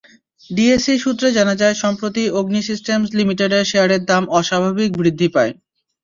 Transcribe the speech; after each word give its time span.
DSE 0.49 0.97
সূত্রে 0.99 1.27
জানা 1.37 1.55
যায়, 1.61 1.75
সম্প্রতি 1.83 2.23
অগ্নি 2.39 2.61
সিস্টেমস 2.69 3.09
লিমিটেডের 3.17 3.69
শেয়ারের 3.71 4.01
দাম 4.09 4.23
অস্বাভাবিক 4.39 4.89
বৃদ্ধি 4.99 5.27
পায়। 5.35 5.51